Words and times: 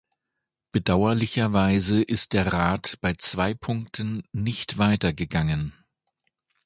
Bedauerlicherweise 0.71 2.01
ist 2.01 2.33
der 2.33 2.51
Rat 2.51 2.97
bei 3.01 3.13
zwei 3.19 3.53
Punkten 3.53 4.23
nicht 4.31 4.79
weiter 4.79 5.13
gegangen. 5.13 5.73